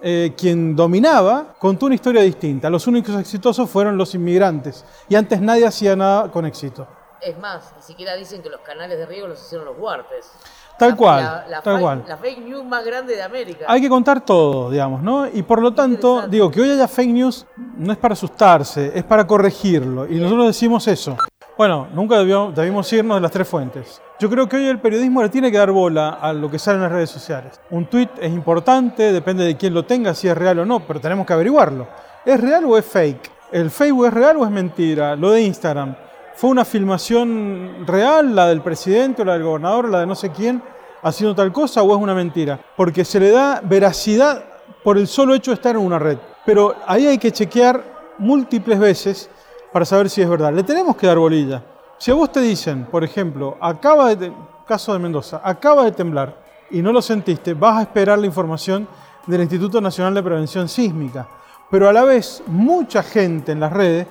Eh, 0.00 0.32
quien 0.38 0.74
dominaba 0.74 1.54
contó 1.58 1.86
una 1.86 1.94
historia 1.94 2.22
distinta. 2.22 2.70
Los 2.70 2.86
únicos 2.86 3.18
exitosos 3.20 3.68
fueron 3.68 3.96
los 3.96 4.14
inmigrantes, 4.14 4.84
y 5.08 5.16
antes 5.16 5.40
nadie 5.40 5.66
hacía 5.66 5.96
nada 5.96 6.30
con 6.30 6.46
éxito. 6.46 6.86
Es 7.22 7.38
más, 7.38 7.72
ni 7.76 7.82
siquiera 7.82 8.14
dicen 8.14 8.42
que 8.42 8.48
los 8.48 8.60
canales 8.60 8.98
de 8.98 9.06
riego 9.06 9.26
los 9.26 9.40
hicieron 9.40 9.66
los 9.66 9.78
Huarpes. 9.78 10.32
Tal 10.78 10.96
cual, 10.96 11.44
la, 11.50 11.60
tal 11.60 11.78
cual. 11.78 12.04
La 12.08 12.16
fake 12.16 12.38
news 12.38 12.64
más 12.64 12.82
grande 12.82 13.14
de 13.14 13.22
América. 13.22 13.66
Hay 13.68 13.82
que 13.82 13.88
contar 13.90 14.24
todo, 14.24 14.70
digamos, 14.70 15.02
¿no? 15.02 15.26
Y 15.28 15.42
por 15.42 15.60
lo 15.60 15.74
tanto, 15.74 16.26
digo, 16.26 16.50
que 16.50 16.62
hoy 16.62 16.70
haya 16.70 16.88
fake 16.88 17.10
news 17.10 17.46
no 17.76 17.92
es 17.92 17.98
para 17.98 18.14
asustarse, 18.14 18.90
es 18.94 19.04
para 19.04 19.26
corregirlo. 19.26 20.06
Y 20.06 20.18
nosotros 20.18 20.46
decimos 20.46 20.88
eso. 20.88 21.18
Bueno, 21.58 21.88
nunca 21.92 22.16
debimos 22.16 22.90
irnos 22.94 23.18
de 23.18 23.20
las 23.20 23.30
tres 23.30 23.46
fuentes. 23.46 24.00
Yo 24.18 24.30
creo 24.30 24.48
que 24.48 24.56
hoy 24.56 24.68
el 24.68 24.80
periodismo 24.80 25.22
le 25.22 25.28
tiene 25.28 25.50
que 25.52 25.58
dar 25.58 25.70
bola 25.70 26.10
a 26.10 26.32
lo 26.32 26.50
que 26.50 26.58
sale 26.58 26.76
en 26.76 26.84
las 26.84 26.92
redes 26.92 27.10
sociales. 27.10 27.60
Un 27.68 27.84
tweet 27.84 28.08
es 28.18 28.32
importante, 28.32 29.12
depende 29.12 29.44
de 29.44 29.58
quién 29.58 29.74
lo 29.74 29.84
tenga, 29.84 30.14
si 30.14 30.28
es 30.28 30.38
real 30.38 30.60
o 30.60 30.64
no, 30.64 30.80
pero 30.80 30.98
tenemos 30.98 31.26
que 31.26 31.34
averiguarlo. 31.34 31.86
¿Es 32.24 32.40
real 32.40 32.64
o 32.64 32.78
es 32.78 32.86
fake? 32.86 33.30
¿El 33.52 33.70
Facebook 33.70 34.06
es 34.06 34.14
real 34.14 34.38
o 34.38 34.44
es 34.46 34.50
mentira? 34.50 35.14
Lo 35.16 35.32
de 35.32 35.42
Instagram. 35.42 35.94
¿Fue 36.40 36.48
una 36.48 36.64
filmación 36.64 37.84
real, 37.86 38.34
la 38.34 38.48
del 38.48 38.62
presidente 38.62 39.20
o 39.20 39.24
la 39.26 39.34
del 39.34 39.42
gobernador 39.42 39.90
la 39.90 40.00
de 40.00 40.06
no 40.06 40.14
sé 40.14 40.30
quién, 40.30 40.62
haciendo 41.02 41.34
tal 41.34 41.52
cosa 41.52 41.82
o 41.82 41.94
es 41.94 42.00
una 42.00 42.14
mentira? 42.14 42.58
Porque 42.78 43.04
se 43.04 43.20
le 43.20 43.30
da 43.30 43.60
veracidad 43.62 44.42
por 44.82 44.96
el 44.96 45.06
solo 45.06 45.34
hecho 45.34 45.50
de 45.50 45.56
estar 45.56 45.76
en 45.76 45.82
una 45.82 45.98
red. 45.98 46.16
Pero 46.46 46.74
ahí 46.86 47.06
hay 47.06 47.18
que 47.18 47.30
chequear 47.30 47.84
múltiples 48.16 48.78
veces 48.78 49.28
para 49.70 49.84
saber 49.84 50.08
si 50.08 50.22
es 50.22 50.30
verdad. 50.30 50.50
Le 50.54 50.62
tenemos 50.62 50.96
que 50.96 51.08
dar 51.08 51.18
bolilla. 51.18 51.62
Si 51.98 52.10
a 52.10 52.14
vos 52.14 52.32
te 52.32 52.40
dicen, 52.40 52.86
por 52.86 53.04
ejemplo, 53.04 53.58
acaba 53.60 54.14
de, 54.14 54.32
caso 54.66 54.94
de 54.94 54.98
Mendoza, 54.98 55.42
acaba 55.44 55.84
de 55.84 55.92
temblar 55.92 56.34
y 56.70 56.80
no 56.80 56.90
lo 56.90 57.02
sentiste, 57.02 57.52
vas 57.52 57.76
a 57.76 57.82
esperar 57.82 58.18
la 58.18 58.24
información 58.24 58.88
del 59.26 59.42
Instituto 59.42 59.78
Nacional 59.78 60.14
de 60.14 60.22
Prevención 60.22 60.70
Sísmica. 60.70 61.28
Pero 61.70 61.86
a 61.86 61.92
la 61.92 62.04
vez, 62.04 62.42
mucha 62.46 63.02
gente 63.02 63.52
en 63.52 63.60
las 63.60 63.74
redes 63.74 64.06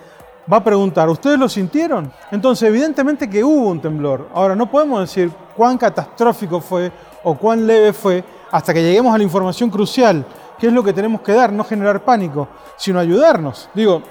va 0.52 0.58
a 0.58 0.64
preguntar, 0.64 1.08
¿ustedes 1.10 1.38
lo 1.38 1.48
sintieron? 1.48 2.12
Entonces, 2.32 2.68
evidentemente 2.68 3.30
que 3.30 3.44
hubo 3.44 3.70
un 3.70 3.80
temblor. 3.80 4.30
Ahora, 4.34 4.56
no 4.56 4.70
podemos 4.70 5.02
decir 5.02 5.32
cuán 5.56 5.78
catastrófico 5.78 6.60
fue 6.60 6.92
o 7.24 7.36
cuán 7.38 7.68
leve 7.68 7.94
fue 7.94 8.24
hasta 8.52 8.74
que 8.74 8.82
lleguemos 8.82 9.14
a 9.14 9.18
la 9.18 9.24
información 9.24 9.70
crucial, 9.70 10.26
que 10.58 10.68
es 10.68 10.74
lo 10.74 10.84
que 10.84 10.94
tenemos 10.94 11.22
que 11.22 11.34
dar, 11.34 11.54
no 11.54 11.64
generar 11.64 12.04
pánico, 12.04 12.48
sino 12.78 13.00
ayudarnos. 13.00 13.70
Digo, 13.74 14.02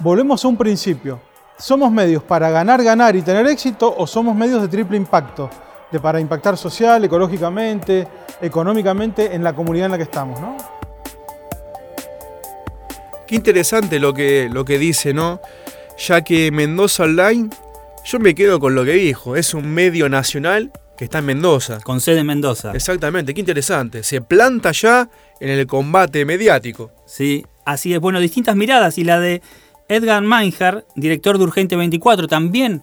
volvemos 0.00 0.44
a 0.44 0.48
un 0.48 0.56
principio. 0.56 1.18
¿Somos 1.58 1.90
medios 1.90 2.22
para 2.22 2.50
ganar, 2.50 2.82
ganar 2.82 3.16
y 3.16 3.22
tener 3.22 3.46
éxito 3.46 3.94
o 3.96 4.06
somos 4.06 4.36
medios 4.36 4.60
de 4.60 4.68
triple 4.68 4.98
impacto? 4.98 5.48
De 5.90 5.98
para 5.98 6.20
impactar 6.20 6.58
social, 6.58 7.02
ecológicamente, 7.04 8.06
económicamente 8.42 9.34
en 9.34 9.42
la 9.42 9.54
comunidad 9.54 9.86
en 9.86 9.92
la 9.92 9.96
que 9.96 10.02
estamos, 10.02 10.38
¿no? 10.40 10.56
Qué 13.26 13.34
interesante 13.34 13.98
lo 13.98 14.12
que, 14.12 14.48
lo 14.52 14.64
que 14.64 14.78
dice, 14.78 15.14
¿no? 15.14 15.40
Ya 15.98 16.22
que 16.22 16.50
Mendoza 16.50 17.04
Online, 17.04 17.48
yo 18.04 18.18
me 18.18 18.34
quedo 18.34 18.60
con 18.60 18.74
lo 18.74 18.84
que 18.84 18.92
dijo, 18.92 19.34
es 19.34 19.54
un 19.54 19.72
medio 19.72 20.08
nacional 20.08 20.70
que 20.96 21.04
está 21.04 21.18
en 21.18 21.26
Mendoza. 21.26 21.80
Con 21.80 22.00
sede 22.00 22.20
en 22.20 22.26
Mendoza. 22.26 22.72
Exactamente, 22.74 23.32
qué 23.32 23.40
interesante. 23.40 24.02
Se 24.02 24.20
planta 24.20 24.72
ya 24.72 25.08
en 25.40 25.50
el 25.50 25.66
combate 25.66 26.24
mediático. 26.24 26.90
Sí, 27.06 27.44
así 27.64 27.94
es. 27.94 28.00
Bueno, 28.00 28.20
distintas 28.20 28.56
miradas 28.56 28.98
y 28.98 29.04
la 29.04 29.18
de 29.20 29.42
Edgar 29.88 30.22
Meinhardt, 30.22 30.86
director 30.96 31.38
de 31.38 31.44
Urgente 31.44 31.76
24, 31.76 32.28
también 32.28 32.82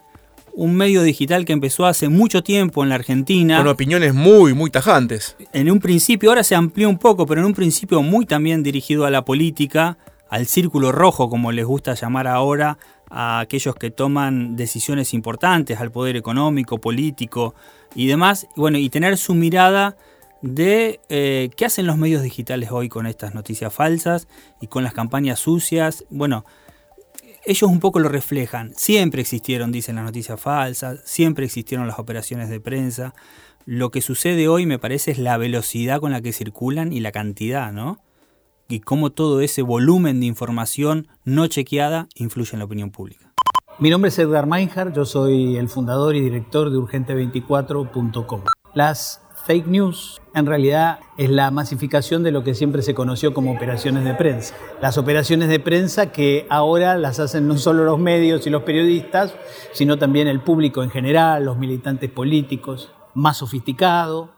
un 0.55 0.75
medio 0.75 1.01
digital 1.01 1.45
que 1.45 1.53
empezó 1.53 1.85
hace 1.85 2.09
mucho 2.09 2.43
tiempo 2.43 2.83
en 2.83 2.89
la 2.89 2.95
Argentina. 2.95 3.57
Con 3.57 3.67
opiniones 3.67 4.13
muy, 4.13 4.53
muy 4.53 4.69
tajantes. 4.69 5.35
En 5.51 5.69
un 5.69 5.79
principio, 5.79 6.29
ahora 6.29 6.43
se 6.43 6.55
amplió 6.55 6.89
un 6.89 6.97
poco, 6.97 7.25
pero 7.25 7.41
en 7.41 7.47
un 7.47 7.53
principio 7.53 8.01
muy 8.01 8.25
también 8.25 8.63
dirigido 8.63 9.05
a 9.05 9.09
la 9.09 9.25
política, 9.25 9.97
al 10.29 10.45
círculo 10.47 10.91
rojo, 10.91 11.29
como 11.29 11.51
les 11.51 11.65
gusta 11.65 11.93
llamar 11.95 12.27
ahora, 12.27 12.77
a 13.15 13.41
aquellos 13.41 13.75
que 13.75 13.91
toman 13.91 14.55
decisiones 14.55 15.13
importantes, 15.13 15.79
al 15.79 15.91
poder 15.91 16.15
económico, 16.15 16.79
político 16.79 17.53
y 17.93 18.07
demás. 18.07 18.47
Bueno, 18.55 18.79
y 18.79 18.89
tener 18.89 19.17
su 19.17 19.35
mirada 19.35 19.95
de 20.41 20.99
eh, 21.09 21.51
qué 21.55 21.65
hacen 21.65 21.85
los 21.85 21.95
medios 21.95 22.23
digitales 22.23 22.71
hoy 22.71 22.89
con 22.89 23.05
estas 23.05 23.35
noticias 23.35 23.71
falsas 23.71 24.27
y 24.59 24.67
con 24.67 24.83
las 24.83 24.93
campañas 24.93 25.39
sucias. 25.39 26.05
Bueno, 26.09 26.43
ellos 27.45 27.69
un 27.69 27.79
poco 27.79 27.99
lo 27.99 28.09
reflejan. 28.09 28.73
Siempre 28.75 29.21
existieron, 29.21 29.71
dicen 29.71 29.95
las 29.95 30.05
noticias 30.05 30.41
falsas, 30.41 31.01
siempre 31.05 31.45
existieron 31.45 31.85
las 31.85 31.99
operaciones 31.99 32.49
de 32.49 32.59
prensa. 32.59 33.13
Lo 33.65 33.91
que 33.91 34.01
sucede 34.01 34.47
hoy 34.47 34.65
me 34.65 34.79
parece 34.79 35.11
es 35.11 35.19
la 35.19 35.37
velocidad 35.37 35.99
con 35.99 36.11
la 36.11 36.21
que 36.21 36.33
circulan 36.33 36.91
y 36.91 36.99
la 36.99 37.11
cantidad, 37.11 37.71
¿no? 37.71 38.01
Y 38.67 38.79
cómo 38.79 39.11
todo 39.11 39.41
ese 39.41 39.61
volumen 39.61 40.19
de 40.19 40.25
información 40.25 41.07
no 41.25 41.47
chequeada 41.47 42.07
influye 42.15 42.51
en 42.53 42.59
la 42.59 42.65
opinión 42.65 42.91
pública. 42.91 43.33
Mi 43.79 43.89
nombre 43.89 44.09
es 44.09 44.19
Edgar 44.19 44.45
Meinhardt, 44.45 44.95
yo 44.95 45.03
soy 45.03 45.57
el 45.57 45.67
fundador 45.67 46.15
y 46.15 46.21
director 46.21 46.69
de 46.69 46.77
urgente24.com. 46.77 48.41
Las 48.73 49.21
fake 49.45 49.67
news 49.67 50.21
en 50.33 50.45
realidad 50.45 50.99
es 51.17 51.29
la 51.29 51.51
masificación 51.51 52.23
de 52.23 52.31
lo 52.31 52.43
que 52.43 52.55
siempre 52.55 52.81
se 52.81 52.93
conoció 52.93 53.33
como 53.33 53.51
operaciones 53.51 54.05
de 54.05 54.13
prensa. 54.13 54.55
Las 54.81 54.97
operaciones 54.97 55.49
de 55.49 55.59
prensa 55.59 56.11
que 56.11 56.47
ahora 56.49 56.97
las 56.97 57.19
hacen 57.19 57.47
no 57.47 57.57
solo 57.57 57.83
los 57.83 57.99
medios 57.99 58.47
y 58.47 58.49
los 58.49 58.63
periodistas, 58.63 59.35
sino 59.73 59.97
también 59.97 60.27
el 60.27 60.39
público 60.39 60.83
en 60.83 60.89
general, 60.89 61.43
los 61.43 61.57
militantes 61.57 62.09
políticos, 62.09 62.91
más 63.13 63.37
sofisticado, 63.37 64.29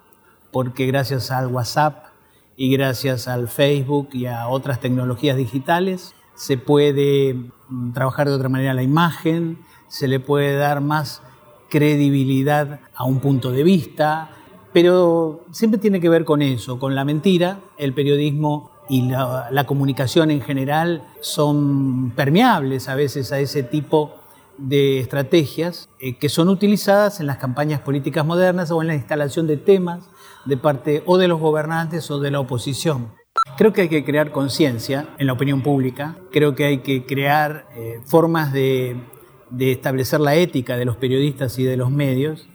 porque 0.51 0.85
gracias 0.87 1.29
al 1.29 1.47
WhatsApp 1.47 2.14
y 2.57 2.71
gracias 2.71 3.27
al 3.27 3.47
Facebook 3.47 4.09
y 4.13 4.27
a 4.27 4.47
otras 4.47 4.79
tecnologías 4.79 5.37
digitales 5.37 6.15
se 6.35 6.57
puede 6.57 7.33
mm, 7.69 7.93
trabajar 7.93 8.27
de 8.27 8.35
otra 8.35 8.49
manera 8.49 8.73
la 8.73 8.83
imagen, 8.83 9.59
se 9.87 10.07
le 10.07 10.19
puede 10.19 10.55
dar 10.55 10.81
más 10.81 11.21
credibilidad 11.69 12.81
a 12.93 13.05
un 13.05 13.19
punto 13.19 13.51
de 13.51 13.63
vista, 13.63 14.29
pero 14.73 15.45
siempre 15.51 15.79
tiene 15.79 15.99
que 15.99 16.09
ver 16.09 16.25
con 16.25 16.41
eso, 16.41 16.79
con 16.79 16.95
la 16.95 17.05
mentira. 17.05 17.59
El 17.77 17.93
periodismo 17.93 18.71
y 18.89 19.03
la, 19.09 19.63
comunicación 19.65 20.31
en 20.31 20.41
general 20.41 21.03
son 21.21 22.11
permeables 22.15 22.87
a 22.89 22.95
veces 22.95 23.31
a 23.31 23.39
ese 23.39 23.63
tipo 23.63 24.13
de 24.57 24.99
estrategias 24.99 25.89
eh, 25.99 26.17
que 26.17 26.29
son 26.29 26.49
utilizadas 26.49 27.19
en 27.19 27.27
las 27.27 27.37
campañas 27.37 27.81
políticas 27.81 28.25
modernas 28.25 28.71
o 28.71 28.81
en 28.81 28.87
la 28.87 28.95
instalación 28.95 29.47
de 29.47 29.57
temas 29.57 30.09
de 30.45 30.57
parte 30.57 31.03
o 31.05 31.17
de 31.17 31.27
los 31.27 31.39
gobernantes 31.39 32.09
o 32.11 32.19
de 32.19 32.31
la 32.31 32.39
oposición. 32.39 33.13
Creo 33.57 33.73
que 33.73 33.81
hay 33.81 33.89
que 33.89 34.05
crear 34.05 34.31
conciencia 34.31 35.09
en 35.17 35.27
la 35.27 35.33
opinión 35.33 35.61
pública, 35.61 36.17
creo 36.31 36.55
que 36.55 36.65
hay 36.65 36.77
que 36.79 37.05
crear 37.05 37.67
eh, 37.75 37.99
formas 38.05 38.53
de, 38.53 38.95
de 39.49 39.71
establecer 39.71 40.19
la 40.19 40.35
ética 40.35 40.77
de 40.77 40.85
los 40.85 40.97
periodistas 40.97 41.57
y 41.59 41.63
de 41.63 41.77
los 41.77 41.91
medios 41.91 42.47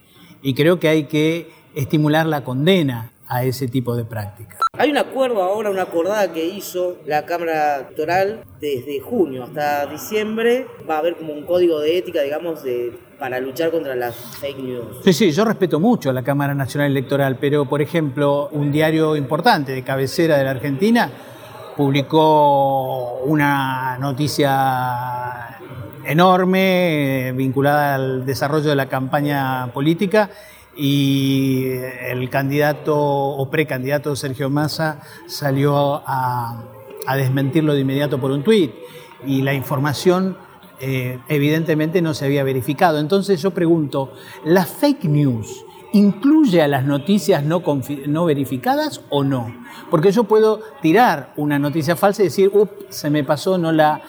y 0.43 0.55
creo 0.55 0.81
que 0.81 0.89
hay 0.89 1.05
que 1.05 1.51
estimular 1.75 2.27
la 2.27 2.45
condena 2.45 3.13
a 3.29 3.45
ese 3.45 3.69
tipo 3.69 3.95
de 3.95 4.05
prácticas. 4.05 4.59
Hay 4.73 4.91
un 4.91 4.99
acuerdo 4.99 5.43
ahora, 5.43 5.71
una 5.71 5.83
acordada 5.83 6.33
que 6.33 6.45
hizo 6.47 6.99
la 7.07 7.27
Cámara 7.27 7.77
Electoral 7.77 8.45
desde 8.61 9.01
junio 9.01 9.45
hasta 9.45 9.87
diciembre. 9.87 10.67
Va 10.89 10.97
a 10.97 10.99
haber 10.99 11.17
como 11.17 11.33
un 11.33 11.45
código 11.45 11.79
de 11.79 11.97
ética, 11.97 12.23
digamos, 12.23 12.65
de, 12.65 12.99
para 13.21 13.39
luchar 13.39 13.71
contra 13.71 13.95
las 13.95 14.17
fake 14.17 14.59
news. 14.59 14.97
Sí, 15.05 15.13
sí, 15.13 15.31
yo 15.31 15.45
respeto 15.45 15.79
mucho 15.79 16.09
a 16.09 16.13
la 16.13 16.23
Cámara 16.23 16.55
Nacional 16.55 16.91
Electoral, 16.91 17.37
pero 17.39 17.67
por 17.67 17.83
ejemplo, 17.83 18.49
un 18.53 18.73
diario 18.73 19.15
importante 19.15 19.73
de 19.73 19.83
cabecera 19.83 20.39
de 20.39 20.45
la 20.45 20.51
Argentina 20.51 21.11
publicó 21.77 23.21
una 23.27 23.99
noticia 23.99 25.59
enorme 26.05 27.33
vinculada 27.37 27.95
al 27.95 28.25
desarrollo 28.25 28.71
de 28.71 28.77
la 28.77 28.87
campaña 28.87 29.71
política 29.73 30.31
y 30.77 31.73
el 32.09 32.31
candidato 32.31 32.97
o 32.97 33.51
precandidato 33.51 34.17
Sergio 34.17 34.49
Massa 34.49 35.01
salió 35.27 36.03
a, 36.07 36.65
desmentirlo 37.17 37.75
de 37.75 37.81
inmediato 37.81 38.21
por 38.21 38.31
un 38.31 38.45
tuit 38.45 38.73
y 39.27 39.43
la 39.43 39.53
información 39.53 40.37
eh, 40.81 41.19
evidentemente 41.29 42.03
no 42.03 42.15
se 42.15 42.25
había 42.25 42.45
verificado. 42.45 42.99
Entonces 42.99 43.41
yo 43.43 43.53
pregunto, 43.53 44.13
¿la 44.45 44.65
fake 44.65 45.05
news 45.05 45.65
incluye 45.93 46.63
a 46.63 46.69
las 46.69 46.85
noticias 46.85 47.45
no, 47.45 48.25
verificadas 48.25 49.03
o 49.11 49.25
no? 49.25 49.55
Porque 49.91 50.13
yo 50.13 50.25
puedo 50.25 50.61
tirar 50.83 51.33
una 51.37 51.59
noticia 51.59 51.97
falsa 51.97 52.23
y 52.23 52.27
decir, 52.27 52.51
ups, 52.53 52.73
se 52.89 53.11
me 53.11 53.25
pasó, 53.25 53.59
no 53.59 53.73
la 53.73 54.01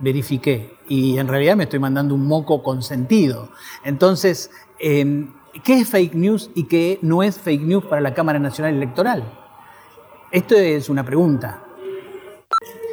verifiqué. 0.00 0.76
Y 0.88 1.18
en 1.18 1.28
realidad 1.28 1.56
me 1.56 1.64
estoy 1.64 1.78
mandando 1.78 2.14
un 2.14 2.26
moco 2.26 2.62
consentido. 2.62 3.50
Entonces, 3.84 4.50
em, 4.78 5.32
¿Qué 5.64 5.80
es 5.80 5.88
fake 5.88 6.14
news 6.14 6.50
y 6.54 6.64
qué 6.64 6.98
no 7.02 7.22
es 7.22 7.38
fake 7.38 7.62
news 7.62 7.84
para 7.84 8.00
la 8.00 8.14
Cámara 8.14 8.38
Nacional 8.38 8.74
Electoral? 8.74 9.24
Esto 10.30 10.54
es 10.54 10.88
una 10.88 11.04
pregunta. 11.04 11.64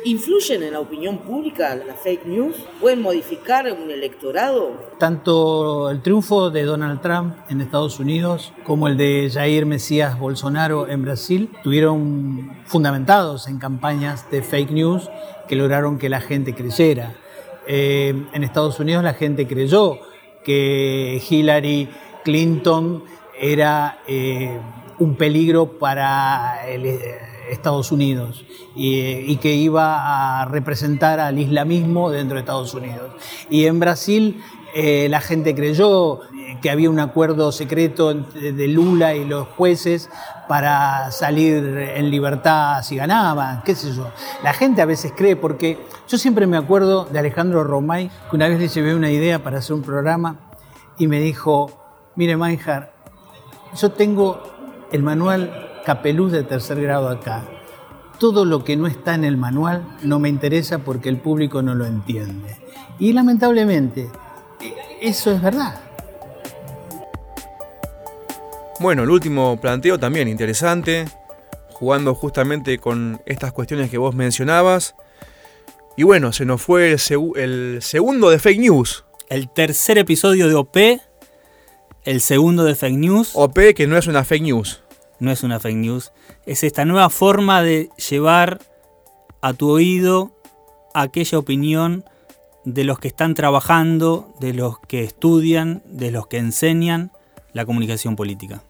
¿Influyen 0.05 0.61
en 0.61 0.73
la 0.73 0.81
opinión 0.81 1.17
pública 1.17 1.75
las 1.75 1.99
fake 2.01 2.27
news? 2.27 2.55
¿Pueden 2.79 3.01
modificar 3.01 3.65
un 3.71 3.89
electorado? 3.89 4.73
Tanto 4.99 5.89
el 5.89 6.03
triunfo 6.03 6.51
de 6.51 6.61
Donald 6.61 7.01
Trump 7.01 7.33
en 7.49 7.59
Estados 7.59 7.99
Unidos 7.99 8.53
como 8.63 8.87
el 8.87 8.97
de 8.97 9.31
Jair 9.33 9.65
Mesías 9.65 10.19
Bolsonaro 10.19 10.87
en 10.87 11.01
Brasil 11.01 11.49
tuvieron 11.63 12.55
fundamentados 12.65 13.47
en 13.47 13.57
campañas 13.57 14.29
de 14.29 14.43
fake 14.43 14.69
news 14.69 15.09
que 15.47 15.55
lograron 15.55 15.97
que 15.97 16.07
la 16.07 16.21
gente 16.21 16.53
creyera. 16.53 17.15
Eh, 17.65 18.13
en 18.31 18.43
Estados 18.43 18.79
Unidos 18.79 19.03
la 19.03 19.15
gente 19.15 19.47
creyó 19.47 19.97
que 20.43 21.19
Hillary 21.27 21.89
Clinton 22.23 23.03
era 23.39 24.03
eh, 24.07 24.59
un 24.99 25.15
peligro 25.15 25.79
para 25.79 26.59
eh, 26.67 27.34
Estados 27.49 27.91
Unidos 27.91 28.45
y, 28.75 29.35
que 29.37 29.53
iba 29.53 30.41
a 30.41 30.45
representar 30.45 31.19
al 31.19 31.37
islamismo 31.39 32.09
dentro 32.09 32.35
de 32.35 32.41
Estados 32.41 32.73
Unidos. 32.73 33.11
Y 33.49 33.65
en 33.65 33.79
Brasil 33.79 34.41
eh, 34.73 35.07
la 35.09 35.21
gente 35.21 35.55
creyó 35.55 36.21
que 36.61 36.69
había 36.69 36.89
un 36.89 36.99
acuerdo 36.99 37.51
secreto 37.51 38.13
de 38.13 38.67
Lula 38.67 39.15
y 39.15 39.25
los 39.25 39.47
jueces 39.49 40.09
para 40.47 41.11
salir 41.11 41.63
en 41.95 42.09
libertad 42.09 42.81
si 42.83 42.95
ganaban, 42.95 43.61
qué 43.63 43.75
sé 43.75 43.93
yo. 43.93 44.09
La 44.43 44.53
gente 44.53 44.81
a 44.81 44.85
veces 44.85 45.13
cree, 45.15 45.35
porque 45.35 45.77
yo 46.07 46.17
siempre 46.17 46.47
me 46.47 46.57
acuerdo 46.57 47.05
de 47.05 47.19
Alejandro 47.19 47.63
Romay, 47.63 48.09
que 48.29 48.35
una 48.35 48.47
vez 48.47 48.59
le 48.59 48.67
llevé 48.67 48.95
una 48.95 49.11
idea 49.11 49.43
para 49.43 49.59
hacer 49.59 49.75
un 49.75 49.81
programa 49.81 50.37
y 50.97 51.07
me 51.07 51.19
dijo, 51.19 51.85
Mire, 52.15 52.37
Manjar, 52.37 52.93
yo 53.75 53.91
tengo 53.91 54.41
el 54.91 55.03
manual 55.03 55.64
Capeluz 55.85 56.31
de 56.31 56.43
tercer 56.43 56.81
grado 56.81 57.09
acá. 57.09 57.43
Todo 58.19 58.43
lo 58.43 58.63
que 58.63 58.75
no 58.75 58.87
está 58.87 59.13
en 59.13 59.23
el 59.23 59.37
manual 59.37 59.97
no 60.01 60.19
me 60.19 60.29
interesa 60.29 60.79
porque 60.79 61.09
el 61.09 61.17
público 61.17 61.61
no 61.61 61.75
lo 61.75 61.85
entiende. 61.85 62.55
Y 62.97 63.13
lamentablemente, 63.13 64.09
eso 65.01 65.31
es 65.31 65.41
verdad. 65.41 65.81
Bueno, 68.79 69.03
el 69.03 69.09
último 69.09 69.59
planteo 69.61 69.99
también 69.99 70.27
interesante. 70.27 71.05
jugando 71.73 72.15
justamente 72.15 72.77
con 72.79 73.21
estas 73.25 73.51
cuestiones 73.51 73.91
que 73.91 73.97
vos 73.97 74.15
mencionabas. 74.15 74.95
Y 75.97 76.03
bueno, 76.03 76.31
se 76.31 76.45
nos 76.45 76.61
fue 76.61 76.93
el, 76.93 76.99
el 77.35 77.81
segundo 77.81 78.29
de 78.29 78.39
fake 78.39 78.59
news. 78.59 79.03
El 79.29 79.49
tercer 79.49 79.97
episodio 79.97 80.47
de 80.47 80.55
OP, 80.55 80.77
el 82.05 82.21
segundo 82.21 82.63
de 82.63 82.75
fake 82.75 82.97
news. 82.97 83.31
OP 83.33 83.59
que 83.75 83.87
no 83.87 83.97
es 83.97 84.07
una 84.07 84.23
fake 84.23 84.43
news. 84.43 84.84
No 85.19 85.31
es 85.31 85.43
una 85.43 85.59
fake 85.59 85.77
news. 85.77 86.11
Es 86.45 86.63
esta 86.63 86.85
nueva 86.85 87.09
forma 87.09 87.61
de 87.61 87.89
llevar 88.09 88.59
a 89.41 89.53
tu 89.53 89.69
oído 89.69 90.35
aquella 90.93 91.37
opinión 91.37 92.05
de 92.65 92.83
los 92.83 92.99
que 92.99 93.07
están 93.07 93.33
trabajando, 93.35 94.33
de 94.39 94.53
los 94.53 94.79
que 94.79 95.03
estudian, 95.03 95.83
de 95.85 96.11
los 96.11 96.27
que 96.27 96.37
enseñan 96.37 97.11
la 97.53 97.65
comunicación 97.65 98.15
política. 98.15 98.63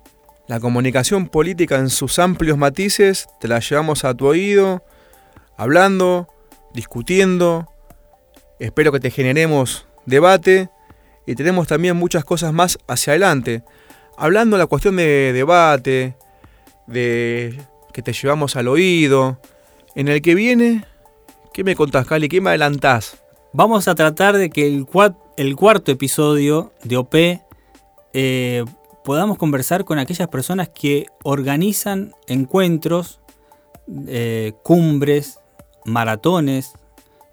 La 0.47 0.59
comunicación 0.59 1.27
política 1.27 1.79
en 1.79 1.89
sus 1.89 2.19
amplios 2.19 2.57
matices 2.57 3.27
te 3.39 3.47
la 3.47 3.59
llevamos 3.59 4.03
a 4.03 4.13
tu 4.13 4.27
oído, 4.27 4.83
hablando, 5.57 6.27
discutiendo. 6.73 7.67
Espero 8.59 8.91
que 8.91 8.99
te 8.99 9.09
generemos 9.09 9.87
debate 10.05 10.69
y 11.25 11.35
tenemos 11.35 11.67
también 11.67 11.97
muchas 11.97 12.25
cosas 12.25 12.53
más 12.53 12.77
hacia 12.87 13.13
adelante. 13.13 13.63
Hablando 14.17 14.57
de 14.57 14.63
la 14.63 14.67
cuestión 14.67 14.97
de 14.97 15.33
debate, 15.33 16.15
de 16.87 17.59
que 17.93 18.01
te 18.01 18.13
llevamos 18.13 18.55
al 18.55 18.67
oído. 18.67 19.39
En 19.95 20.07
el 20.07 20.21
que 20.21 20.35
viene, 20.35 20.85
¿qué 21.53 21.63
me 21.63 21.75
contás, 21.75 22.05
Cali? 22.05 22.29
¿Qué 22.29 22.41
me 22.41 22.49
adelantás? 22.49 23.17
Vamos 23.53 23.87
a 23.87 23.95
tratar 23.95 24.37
de 24.37 24.49
que 24.49 24.67
el, 24.67 24.85
el 25.37 25.55
cuarto 25.55 25.91
episodio 25.91 26.73
de 26.83 26.97
OP 26.97 27.15
eh, 28.13 28.65
podamos 29.03 29.37
conversar 29.37 29.85
con 29.85 29.99
aquellas 29.99 30.27
personas 30.27 30.69
que 30.69 31.05
organizan 31.23 32.13
encuentros, 32.27 33.19
eh, 34.07 34.53
cumbres, 34.63 35.39
maratones, 35.85 36.73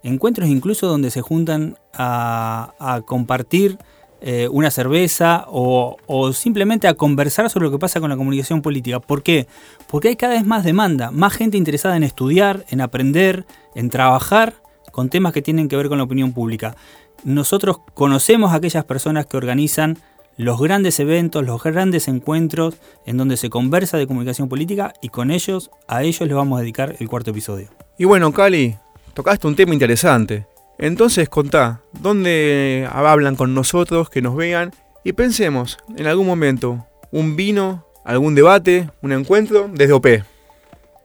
encuentros 0.02 0.48
incluso 0.48 0.86
donde 0.86 1.10
se 1.10 1.22
juntan 1.22 1.78
a, 1.94 3.02
compartir 3.06 3.78
eh, 4.24 4.48
una 4.48 4.70
cerveza 4.70 5.46
o, 5.48 5.96
o, 6.06 6.32
simplemente 6.32 6.86
a 6.86 6.94
conversar 6.94 7.50
sobre 7.50 7.66
lo 7.66 7.72
que 7.72 7.78
pasa 7.80 7.98
con 7.98 8.08
la 8.08 8.16
comunicación 8.16 8.62
política. 8.62 9.00
¿Por 9.00 9.24
qué? 9.24 9.48
Porque 9.88 10.08
hay 10.08 10.16
cada 10.16 10.34
vez 10.34 10.46
más 10.46 10.62
demanda, 10.62 11.10
más 11.10 11.32
gente 11.32 11.56
interesada 11.56 11.96
en 11.96 12.04
estudiar, 12.04 12.64
en 12.70 12.80
aprender, 12.80 13.46
en 13.74 13.90
trabajar 13.90 14.54
con 14.92 15.08
temas 15.08 15.32
que 15.32 15.42
tienen 15.42 15.68
que 15.68 15.76
ver 15.76 15.88
con 15.88 15.98
la 15.98 16.04
opinión 16.04 16.32
pública. 16.32 16.76
Nosotros 17.24 17.78
conocemos 17.94 18.52
a 18.52 18.56
aquellas 18.56 18.84
personas 18.84 19.26
que 19.26 19.36
organizan 19.36 19.98
los 20.36 20.60
grandes 20.60 21.00
eventos, 21.00 21.44
los 21.44 21.60
grandes 21.60 22.06
encuentros 22.06 22.76
en 23.04 23.16
donde 23.16 23.36
se 23.36 23.50
conversa 23.50 23.98
de 23.98 24.06
comunicación 24.06 24.48
política 24.48 24.94
y 25.02 25.08
con 25.08 25.32
ellos, 25.32 25.70
a 25.88 26.04
ellos 26.04 26.20
les 26.20 26.36
vamos 26.36 26.58
a 26.58 26.60
dedicar 26.60 26.94
el 27.00 27.08
cuarto 27.08 27.32
episodio. 27.32 27.68
Y 27.98 28.04
bueno, 28.04 28.32
Cali, 28.32 28.76
tocaste 29.14 29.48
un 29.48 29.56
tema 29.56 29.72
interesante. 29.72 30.46
Entonces 30.78 31.28
contá, 31.28 31.80
¿dónde 31.92 32.88
hablan 32.90 33.36
con 33.36 33.54
nosotros, 33.54 34.10
que 34.10 34.22
nos 34.22 34.36
vean? 34.36 34.72
Y 35.04 35.12
pensemos, 35.12 35.78
en 35.96 36.06
algún 36.06 36.26
momento, 36.26 36.86
un 37.10 37.36
vino, 37.36 37.86
algún 38.04 38.34
debate, 38.34 38.90
un 39.02 39.12
encuentro 39.12 39.68
desde 39.72 39.92
OP. 39.92 40.06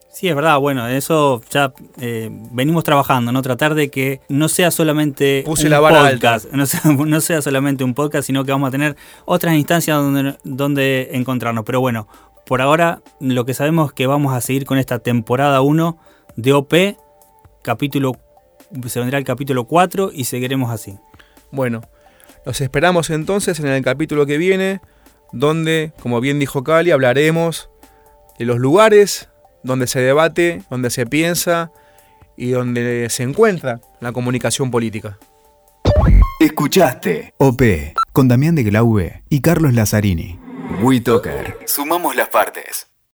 Sí, 0.09 0.27
es 0.27 0.35
verdad, 0.35 0.57
bueno, 0.57 0.87
eso 0.87 1.41
ya 1.51 1.71
eh, 1.99 2.29
venimos 2.51 2.83
trabajando, 2.83 3.31
¿no? 3.31 3.43
Tratar 3.43 3.75
de 3.75 3.91
que 3.91 4.19
no 4.29 4.47
sea 4.47 4.71
solamente 4.71 5.43
un 5.45 5.53
podcast, 5.55 6.51
no 7.05 7.21
sea, 7.21 7.41
solamente 7.43 7.83
un 7.83 7.93
podcast, 7.93 8.25
sino 8.25 8.43
que 8.43 8.51
vamos 8.51 8.69
a 8.69 8.71
tener 8.71 8.95
otras 9.25 9.53
instancias 9.53 9.95
donde, 9.95 10.35
donde 10.43 11.09
encontrarnos. 11.11 11.65
Pero 11.65 11.81
bueno, 11.81 12.07
por 12.47 12.63
ahora 12.63 13.01
lo 13.19 13.45
que 13.45 13.53
sabemos 13.53 13.89
es 13.89 13.93
que 13.93 14.07
vamos 14.07 14.33
a 14.33 14.41
seguir 14.41 14.65
con 14.65 14.79
esta 14.79 14.97
temporada 14.97 15.61
1 15.61 15.99
de 16.35 16.53
OP, 16.53 16.73
capítulo, 17.61 18.13
se 18.87 18.99
vendrá 18.99 19.17
el 19.17 19.25
capítulo 19.25 19.65
4 19.65 20.11
y 20.13 20.25
seguiremos 20.25 20.71
así. 20.71 20.97
Bueno, 21.51 21.81
los 22.45 22.61
esperamos 22.61 23.09
entonces 23.09 23.59
en 23.59 23.67
el 23.67 23.83
capítulo 23.83 24.25
que 24.25 24.37
viene, 24.37 24.81
donde, 25.33 25.93
como 26.01 26.21
bien 26.21 26.39
dijo 26.39 26.63
Cali, 26.63 26.91
hablaremos 26.91 27.69
de 28.39 28.45
los 28.45 28.59
lugares 28.59 29.29
donde 29.63 29.87
se 29.87 29.99
debate, 29.99 30.63
donde 30.69 30.89
se 30.89 31.05
piensa 31.05 31.71
y 32.35 32.51
donde 32.51 33.09
se 33.09 33.23
encuentra 33.23 33.81
la 33.99 34.11
comunicación 34.11 34.71
política. 34.71 35.17
Escuchaste 36.39 37.33
OP 37.37 37.61
con 38.13 38.27
Damián 38.27 38.55
de 38.55 38.63
Glaube 38.63 39.23
y 39.29 39.41
Carlos 39.41 39.73
Lazzarini. 39.73 40.39
WeToker. 40.81 41.57
Sumamos 41.65 42.15
las 42.15 42.29
partes. 42.29 42.86